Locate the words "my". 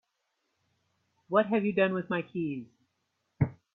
2.09-2.23